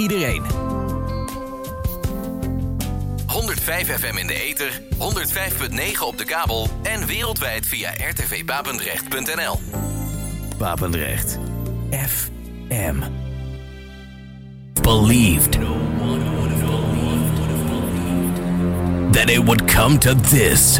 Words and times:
iedereen. 0.00 0.42
105 3.26 3.86
FM 3.86 4.16
in 4.16 4.26
de 4.26 4.34
ether, 4.34 4.80
105.9 4.98 6.00
op 6.00 6.18
de 6.18 6.24
kabel 6.24 6.68
en 6.82 7.06
wereldwijd 7.06 7.66
via 7.66 7.90
rtvpapendrecht.nl. 8.10 9.60
Papendrecht. 10.58 11.38
FM. 11.90 12.96
Believed 14.82 15.58
that 19.12 19.30
it 19.30 19.44
would 19.44 19.64
come 19.72 19.98
to 19.98 20.14
this. 20.14 20.78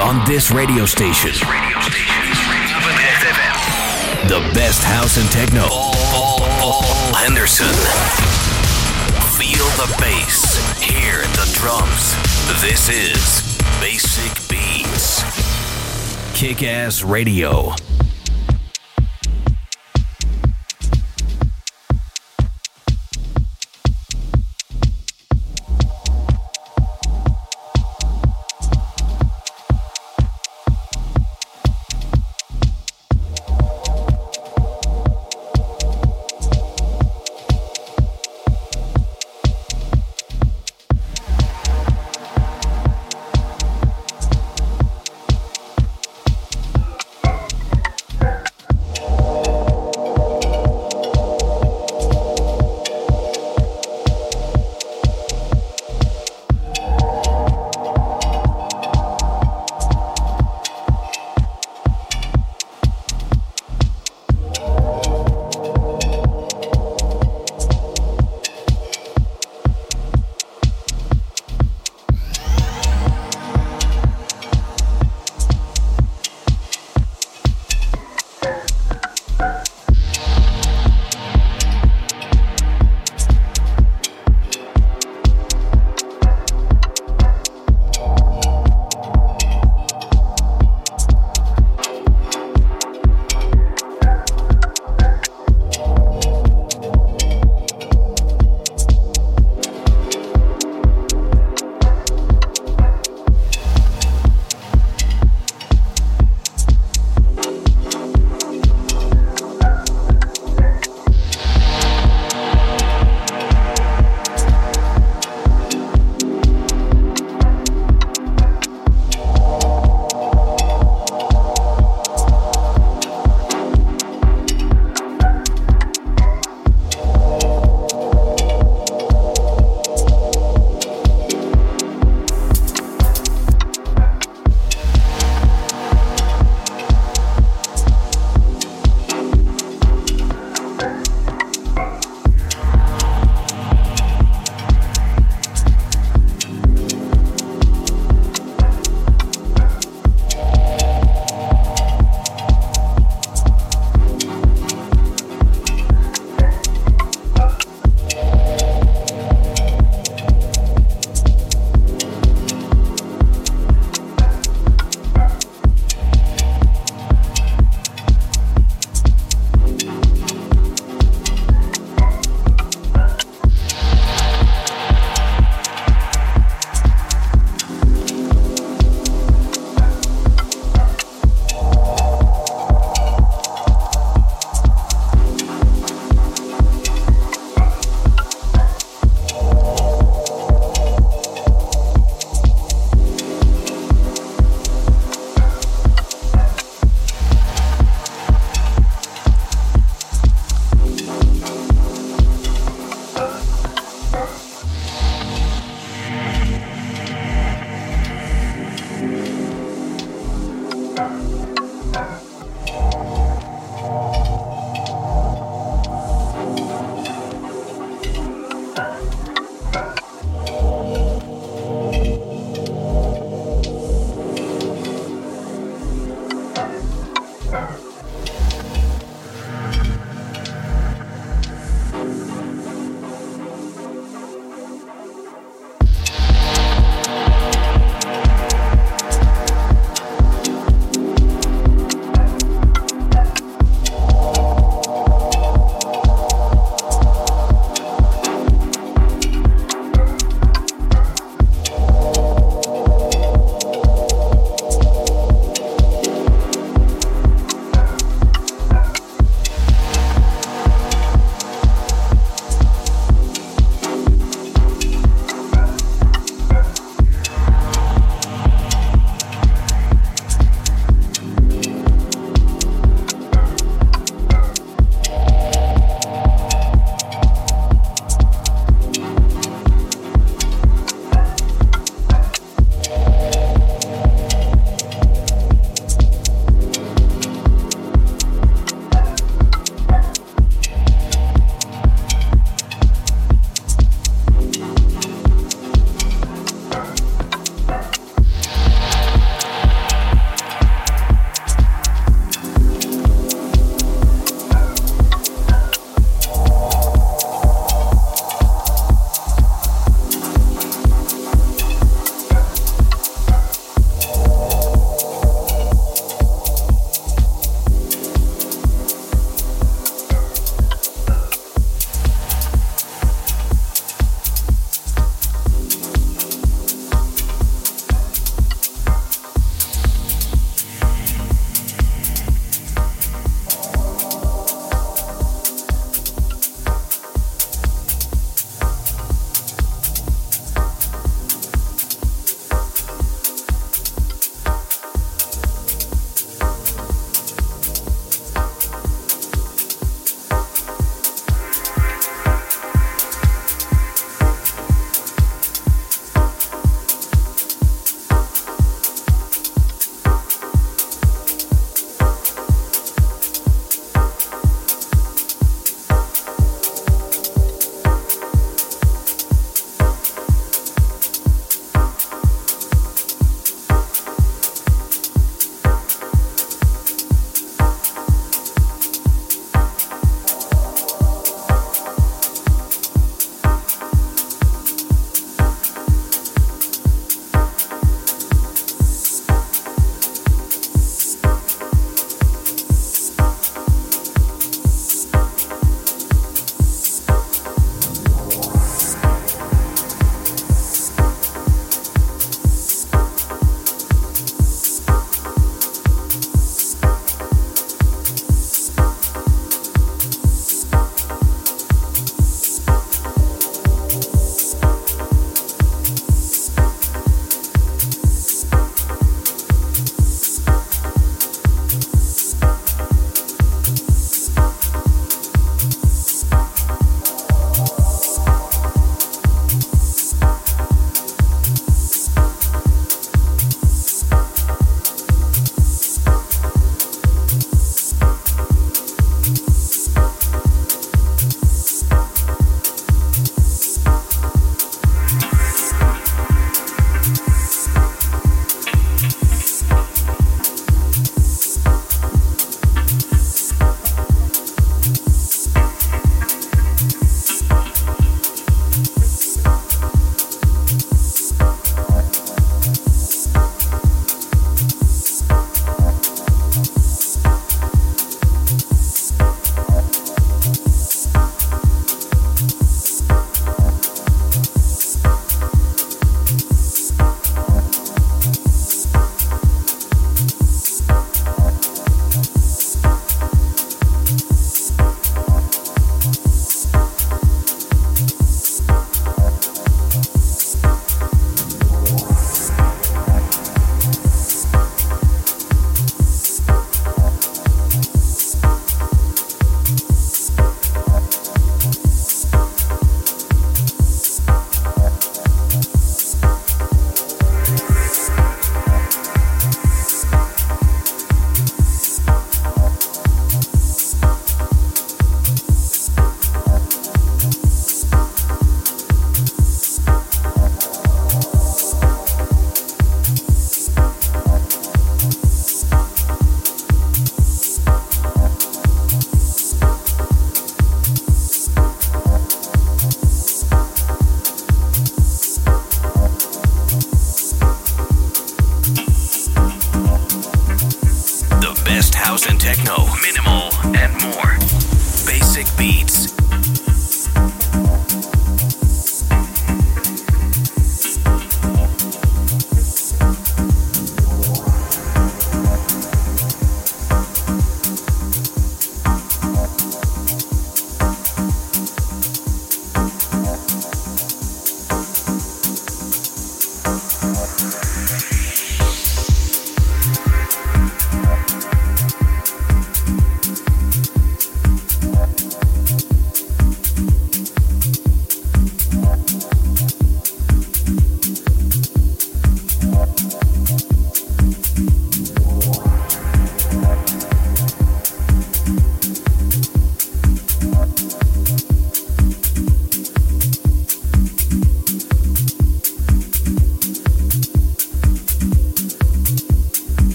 On 0.00 0.24
this 0.24 0.50
radio 0.50 0.86
station. 0.86 2.09
The 4.28 4.40
best 4.54 4.84
house 4.84 5.16
and 5.16 5.28
techno. 5.30 5.66
Paul, 5.66 6.38
Paul 6.60 6.82
Henderson. 7.14 7.66
Feel 9.36 9.66
the 9.76 9.92
bass. 9.98 10.56
Hear 10.80 11.22
the 11.22 11.50
drums. 11.58 12.14
This 12.60 12.88
is 12.88 13.58
Basic 13.80 14.48
Beats. 14.48 15.22
Kick 16.38 16.62
Ass 16.62 17.02
Radio. 17.02 17.74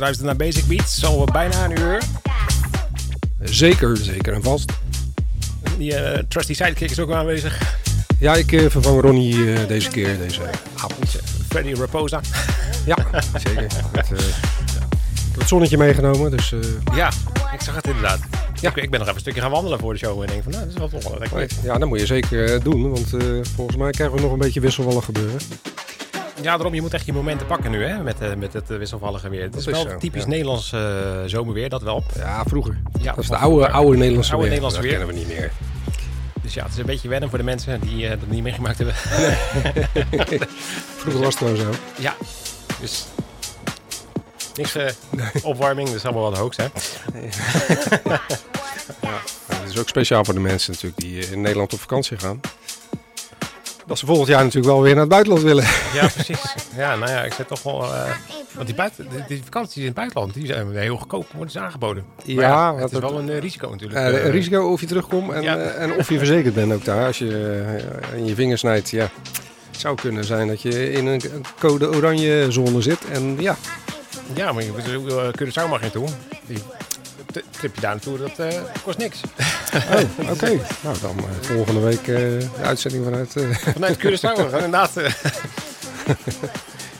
Altijd 0.00 0.20
al 0.20 0.26
door. 0.26 0.26
Luister 0.26 0.26
naar 0.26 0.36
Basic 0.36 0.66
Beats. 0.66 1.04
Al 1.04 1.24
bijna 1.32 1.64
een 1.64 1.78
uur. 1.78 2.02
Zeker, 3.42 3.96
zeker 3.96 4.32
en 4.32 4.42
vast. 4.42 4.72
Die 5.78 5.94
eh, 5.94 6.22
trusty 6.28 6.54
sidekick 6.54 6.90
is 6.90 6.98
ook 6.98 7.12
aanwezig. 7.12 7.78
Ja, 8.18 8.34
ik 8.34 8.52
eh, 8.52 8.70
vervang 8.70 9.00
Ronnie 9.00 9.52
eh, 9.52 9.68
deze 9.68 9.90
keer, 9.90 10.18
deze 10.18 10.40
avond. 10.76 11.16
Freddy 11.48 11.72
Raposa. 11.74 12.20
Ja, 12.86 12.96
zeker. 13.44 13.66
Met, 13.92 14.10
ik 14.10 14.16
heb 15.30 15.38
het 15.38 15.48
zonnetje 15.48 15.78
meegenomen, 15.78 16.30
dus 16.30 16.54
Ja, 16.94 17.10
ik 17.52 17.60
zag 17.60 17.74
het 17.74 17.86
inderdaad. 17.86 18.18
Ja. 18.60 18.70
Ik, 18.70 18.76
ik 18.76 18.90
ben 18.90 18.98
nog 18.98 19.08
even 19.08 19.14
een 19.14 19.20
stukje 19.20 19.40
gaan 19.40 19.50
wandelen 19.50 19.78
voor 19.78 19.92
de 19.92 19.98
show. 19.98 20.20
En 20.20 20.26
denk 20.26 20.42
van, 20.42 20.52
nou, 20.52 20.64
dat 20.64 20.72
is 20.72 20.78
wel 20.78 20.88
toch 20.88 21.10
wel 21.10 21.18
lekker. 21.18 21.58
ja, 21.62 21.78
dat 21.78 21.88
moet 21.88 22.00
je 22.00 22.06
zeker 22.06 22.62
doen. 22.62 22.90
Want 22.90 23.08
volgens 23.54 23.76
mij 23.76 23.90
krijgen 23.90 24.16
we 24.16 24.22
nog 24.22 24.32
een 24.32 24.38
beetje 24.38 24.60
wisselvallig 24.60 25.04
gebeuren. 25.04 25.38
Ja, 26.42 26.56
daarom, 26.56 26.74
je 26.74 26.80
moet 26.80 26.94
echt 26.94 27.06
je 27.06 27.12
momenten 27.12 27.46
pakken 27.46 27.70
nu, 27.70 27.84
hè, 27.84 28.02
met, 28.02 28.20
eh, 28.20 28.34
met 28.34 28.52
het 28.52 28.70
eh, 28.70 28.76
wisselvallige 28.76 29.28
weer. 29.28 29.42
Het 29.42 29.56
is 29.56 29.64
wel 29.64 29.82
zo, 29.82 29.96
typisch 29.96 30.22
ja. 30.22 30.28
Nederlands 30.28 30.72
eh, 30.72 30.80
zomerweer, 31.26 31.68
dat 31.68 31.82
wel. 31.82 32.02
Ja, 32.16 32.44
vroeger. 32.44 32.76
Ja, 33.00 33.12
dat 33.14 33.24
is 33.24 33.30
de 33.30 33.36
oude, 33.36 33.70
oude 33.70 33.96
Nederlandse 33.96 34.32
Oude 34.32 34.48
weer. 34.48 34.60
Nederlandse 34.60 34.80
dat 34.80 34.90
weer. 34.90 34.98
kennen 34.98 35.14
we 35.14 35.20
niet 35.20 35.38
meer. 35.38 35.52
Dus 36.42 36.54
ja, 36.54 36.62
het 36.62 36.72
is 36.72 36.78
een 36.78 36.86
beetje 36.86 37.08
wennen 37.08 37.28
voor 37.28 37.38
de 37.38 37.44
mensen 37.44 37.80
die 37.80 38.08
dat 38.08 38.18
niet 38.26 38.42
meegemaakt 38.42 38.78
hebben. 38.78 38.94
Vroeger 41.00 41.22
was 41.22 41.34
het 41.34 41.36
gewoon 41.36 41.56
zo. 41.56 41.70
ja, 41.98 42.14
dus 42.80 43.06
niks 44.56 44.76
opwarming, 45.42 45.88
dat 45.88 45.96
is 45.96 46.04
allemaal 46.04 46.30
wat 46.30 46.38
hoogst, 46.38 46.58
hè. 46.58 46.66
Ja, 49.00 49.20
het 49.46 49.70
is 49.70 49.78
ook 49.78 49.88
speciaal 49.88 50.24
voor 50.24 50.34
de 50.34 50.40
mensen 50.40 50.72
natuurlijk 50.72 51.00
die 51.00 51.30
in 51.30 51.40
Nederland 51.40 51.72
op 51.72 51.80
vakantie 51.80 52.18
gaan. 52.18 52.40
Dat 53.90 53.98
ze 53.98 54.06
volgend 54.06 54.28
jaar 54.28 54.38
natuurlijk 54.44 54.72
wel 54.72 54.82
weer 54.82 54.92
naar 54.92 55.00
het 55.00 55.08
buitenland 55.10 55.42
willen. 55.44 55.64
Ja, 55.94 56.08
precies. 56.14 56.54
Ja, 56.76 56.96
nou 56.96 57.10
ja, 57.10 57.22
ik 57.24 57.32
zet 57.32 57.48
toch 57.48 57.62
wel... 57.62 57.82
eh, 57.84 58.10
want 58.54 58.66
die, 58.66 58.74
buiten, 58.76 59.06
die, 59.28 59.40
vakanties 59.44 59.76
in 59.76 59.84
het 59.84 59.94
buitenland, 59.94 60.34
die 60.34 60.46
zijn 60.46 60.76
heel 60.76 60.96
goedkoop, 60.96 61.26
worden 61.34 61.50
ze 61.52 61.60
aangeboden. 61.60 62.04
Maar 62.16 62.34
Ja, 62.34 62.74
het 62.74 62.84
is 62.84 62.90
het- 62.92 63.00
wel 63.00 63.18
een 63.18 63.28
eh, 63.30 63.38
risico 63.38 63.70
natuurlijk. 63.70 64.00
Eh, 64.14 64.24
een 64.24 64.30
risico 64.30 64.70
of 64.72 64.80
je 64.80 64.86
terugkomt 64.86 65.32
en, 65.32 65.42
Ja. 65.42 65.56
en 65.56 65.92
of 65.96 66.08
je 66.08 66.18
verzekerd 66.18 66.54
bent 66.54 66.72
ook 66.72 66.84
daar. 66.84 67.06
Als 67.06 67.18
je 67.18 67.62
in 68.16 68.26
je 68.26 68.34
vingers 68.34 68.60
snijdt, 68.60 68.90
ja. 68.90 69.08
Het 69.70 69.80
zou 69.80 69.96
kunnen 70.00 70.24
zijn 70.24 70.48
dat 70.48 70.62
je 70.62 70.92
in 70.92 71.06
een 71.06 71.22
code 71.58 71.88
oranje 71.96 72.46
zone 72.48 72.80
zit. 72.82 72.98
En 73.12 73.36
ja, 73.40 73.56
Ja, 74.34 74.52
maar 74.52 74.62
je 74.62 74.70
moet 74.76 74.86
er 74.86 74.96
ook, 75.64 75.68
mag 75.68 75.82
je 75.84 75.90
toe. 75.90 76.08
Die 76.46 76.58
tripje 77.50 77.80
daar 77.80 77.90
naartoe, 77.90 78.18
dat 78.18 78.38
eh, 78.38 78.60
kost 78.84 78.98
niks. 78.98 79.20
oh, 79.92 80.30
oké. 80.30 80.58
Nou, 80.80 80.96
dan 81.00 81.18
eh, 81.18 81.24
volgende 81.40 81.80
week 81.80 82.00
eh, 82.00 82.06
de 82.06 82.48
uitzending 82.62 83.04
vanuit... 83.04 83.34
Vanuit 83.72 83.96
Curaçao, 83.98 84.36
we 84.36 84.48
gaan 84.50 84.64
inderdaad... 84.64 84.90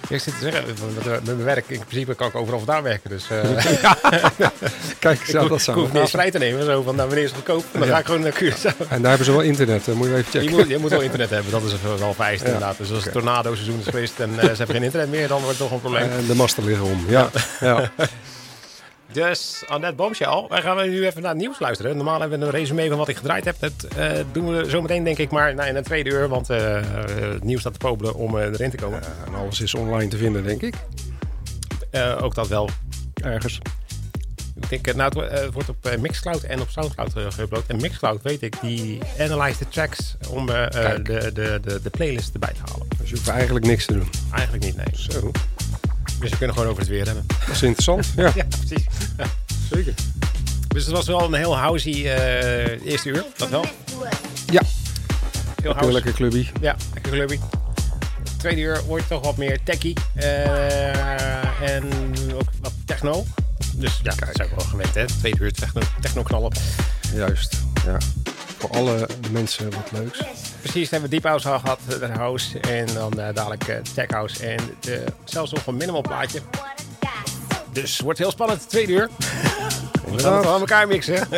ik 0.08 0.20
zit 0.20 0.38
te 0.38 0.40
zeggen, 0.50 0.64
met, 1.04 1.24
mijn 1.24 1.44
werk, 1.44 1.64
in 1.68 1.84
principe 1.86 2.14
kan 2.14 2.28
ik 2.28 2.34
overal 2.34 2.58
vandaan 2.58 2.82
werken. 2.82 3.10
Dus 3.10 3.26
kijk, 4.98 5.18
ik, 5.20 5.26
zou 5.26 5.48
dat 5.48 5.58
ik 5.58 5.64
zou 5.64 5.78
hoef 5.80 5.92
niet 5.92 6.02
eens 6.02 6.10
vrij 6.10 6.30
te 6.30 6.38
nemen. 6.38 6.64
Zo 6.64 6.82
van, 6.82 6.94
nou, 6.96 7.06
wanneer 7.08 7.24
is 7.24 7.30
het 7.30 7.38
goedkoop? 7.38 7.64
Dan 7.72 7.82
Ja. 7.82 7.88
ga 7.92 7.98
ik 7.98 8.06
gewoon 8.06 8.20
naar 8.20 8.34
Curaçao. 8.42 8.88
En 8.88 9.00
daar 9.02 9.08
hebben 9.08 9.24
ze 9.24 9.32
wel 9.32 9.40
internet, 9.40 9.86
moet 9.86 10.06
je 10.06 10.14
even 10.14 10.24
Je 10.32 10.38
checken. 10.38 10.56
moet, 10.56 10.68
je 10.68 10.78
moet 10.78 10.90
wel 10.90 11.00
internet 11.00 11.30
hebben, 11.30 11.52
dat 11.52 11.62
is 11.62 11.72
wel 11.98 12.14
vereist 12.14 12.44
inderdaad. 12.44 12.76
Dus 12.76 12.88
als 12.90 12.98
het 12.98 13.06
Oké. 13.06 13.12
tornado-seizoen 13.14 13.78
is 13.78 13.84
geweest 13.84 14.20
en 14.20 14.30
ze 14.40 14.46
hebben 14.46 14.66
geen 14.76 14.82
internet 14.82 15.10
meer, 15.10 15.28
dan 15.28 15.42
wordt 15.42 15.58
het 15.58 15.68
toch 15.68 15.70
een 15.76 15.80
probleem. 15.80 16.10
En 16.10 16.26
de 16.26 16.34
masten 16.34 16.64
liggen 16.64 16.86
om, 16.86 17.04
ja. 17.08 17.30
ja. 17.60 17.90
Dus 19.12 19.62
aan 19.68 19.80
dat 19.80 19.96
bombshell, 19.96 20.44
wij 20.48 20.62
gaan 20.62 20.88
nu 20.90 21.06
even 21.06 21.22
naar 21.22 21.30
het 21.30 21.40
nieuws 21.40 21.58
luisteren. 21.58 21.96
Normaal 21.96 22.20
hebben 22.20 22.38
we 22.38 22.44
een 22.44 22.50
resume 22.50 22.88
van 22.88 22.98
wat 22.98 23.08
ik 23.08 23.16
gedraaid 23.16 23.44
heb. 23.44 23.56
Dat 23.58 23.72
eh, 23.96 24.10
doen 24.32 24.56
we 24.56 24.70
zometeen 24.70 25.04
denk 25.04 25.18
ik 25.18 25.30
maar 25.30 25.54
nou, 25.54 25.68
in 25.68 25.76
een 25.76 25.82
tweede 25.82 26.10
uur. 26.10 26.28
Want 26.28 26.50
eh, 26.50 26.76
eh, 26.78 26.84
het 27.32 27.44
nieuws 27.44 27.60
staat 27.60 27.72
te 27.72 27.78
popelen 27.78 28.14
om 28.14 28.38
eh, 28.38 28.44
erin 28.44 28.70
te 28.70 28.76
komen. 28.76 29.00
En 29.26 29.34
alles 29.34 29.60
is 29.60 29.74
online 29.74 30.10
te 30.10 30.16
vinden, 30.16 30.44
denk 30.44 30.62
ik. 30.62 30.74
Eh, 31.90 32.18
ook 32.22 32.34
dat 32.34 32.48
wel. 32.48 32.68
Ergens. 33.22 33.58
Ik 34.60 34.68
denk, 34.68 34.86
eh, 34.86 34.94
nou, 34.94 35.04
het, 35.08 35.14
wo- 35.14 35.36
eh, 35.36 35.44
het 35.44 35.52
wordt 35.52 35.68
op 35.68 35.86
eh, 35.86 35.98
Mixcloud 35.98 36.42
en 36.42 36.60
op 36.60 36.68
Soundcloud 36.70 37.12
geüpload. 37.12 37.66
En 37.66 37.76
Mixcloud 37.80 38.22
weet 38.22 38.42
ik, 38.42 38.54
die 38.60 38.98
analyse 39.18 39.58
de 39.58 39.68
tracks 39.68 40.16
om 40.28 40.48
eh, 40.48 40.64
eh, 40.92 40.96
de, 41.04 41.30
de, 41.32 41.60
de, 41.62 41.80
de 41.82 41.90
playlist 41.90 42.32
erbij 42.32 42.52
te 42.52 42.72
halen. 42.72 42.86
Dus 42.98 43.08
je 43.10 43.14
hoeft 43.14 43.28
eigenlijk 43.28 43.64
niks 43.66 43.86
te 43.86 43.92
doen. 43.92 44.08
Eigenlijk 44.32 44.64
niet, 44.64 44.76
nee. 44.76 44.86
Zo, 44.92 45.30
Dus 46.20 46.30
we 46.30 46.36
kunnen 46.36 46.56
gewoon 46.56 46.70
over 46.70 46.82
het 46.82 46.90
weer 46.90 47.06
hebben. 47.06 47.26
dat 47.46 47.48
is 47.54 47.62
interessant. 47.62 48.12
Ja, 48.16 48.32
Ja, 48.34 48.44
precies. 48.66 48.84
zeker. 49.70 49.94
Dus 50.68 50.84
het 50.86 50.94
was 50.94 51.06
wel 51.06 51.22
een 51.22 51.34
heel 51.34 51.56
housey 51.58 51.92
eh, 51.92 52.86
eerste 52.86 53.08
uur, 53.08 53.24
dat 53.36 53.48
wel. 53.48 53.64
Ja, 54.46 54.62
Heel 55.62 55.72
house. 55.74 55.92
lekker 55.92 56.12
clubby. 56.12 56.46
Ja, 56.60 56.76
lekker 56.94 57.12
clubby. 57.12 57.38
Tweede 58.38 58.60
uur 58.60 58.82
wordt 58.86 59.08
toch 59.08 59.24
wat 59.24 59.36
meer 59.36 59.58
techie. 59.64 59.94
eh, 60.14 61.60
en 61.74 61.84
ook 62.34 62.48
wat 62.60 62.72
techno. 62.84 63.24
Dus 63.74 64.00
ja, 64.02 64.14
dat 64.14 64.28
is 64.38 64.44
ook 64.44 64.50
wel 64.56 64.64
gewend, 64.66 64.94
hè? 64.94 65.06
Tweede 65.06 65.38
uur 65.40 65.52
techno, 65.52 65.80
techno 66.00 66.22
knallen. 66.22 66.52
Juist, 67.14 67.56
ja. 67.86 67.96
Voor 68.60 68.70
alle 68.70 69.08
mensen 69.30 69.70
wat 69.70 69.90
leuks. 69.92 70.18
Precies, 70.60 70.88
dan 70.90 71.00
hebben 71.00 71.02
we 71.02 71.08
Deep 71.08 71.24
House 71.24 71.48
al 71.48 71.58
gehad, 71.58 71.78
de 71.86 72.06
house. 72.06 72.58
En 72.58 72.86
dan 72.94 73.20
eh, 73.20 73.34
dadelijk 73.34 73.68
eh, 73.68 73.76
Tech 73.94 74.10
House. 74.10 74.46
En 74.46 74.60
zelfs 75.24 75.52
nog 75.52 75.66
een 75.66 75.76
minimal 75.76 76.00
plaatje. 76.00 76.40
Dus 77.72 77.92
het 77.92 78.00
wordt 78.00 78.18
heel 78.18 78.30
spannend, 78.30 78.68
tweede 78.68 78.92
uur. 78.92 79.10
We 80.10 80.18
gaan 80.18 80.36
het 80.36 80.46
aan 80.46 80.60
elkaar 80.60 80.88
mixen. 80.88 81.28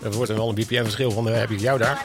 Dat 0.00 0.14
wordt 0.14 0.28
dan 0.28 0.36
wel 0.36 0.48
een 0.48 0.54
BPM-verschil 0.54 1.10
van, 1.10 1.28
eh, 1.28 1.38
heb 1.38 1.50
ik 1.50 1.60
jou 1.60 1.78
daar? 1.78 2.04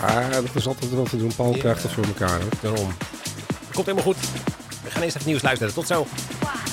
Maar 0.00 0.30
dat 0.30 0.44
is 0.54 0.66
altijd 0.66 0.90
wel 0.90 1.04
te 1.04 1.16
doen. 1.16 1.34
Paul 1.36 1.52
krijgt 1.52 1.82
dat 1.82 1.92
voor 1.92 2.04
elkaar. 2.04 2.40
Hoor. 2.40 2.50
Daarom. 2.60 2.96
Komt 3.72 3.86
helemaal 3.86 4.12
goed. 4.12 4.16
We 4.84 4.90
gaan 4.90 5.02
eerst 5.02 5.16
even 5.16 5.28
nieuws 5.28 5.42
luisteren. 5.42 5.74
Tot 5.74 5.86
zo. 5.86 6.06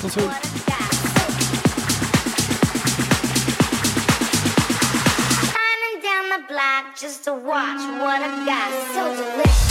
Tot 0.00 0.12
zo. 0.12 0.20
Just 6.96 7.24
to 7.24 7.34
watch 7.34 7.80
what 8.00 8.22
I 8.22 8.46
got. 8.46 8.94
So 8.94 9.14
delicious. 9.14 9.65